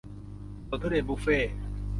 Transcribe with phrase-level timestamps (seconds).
[0.69, 1.53] สวนทุเรียนบุฟเฟ่ต์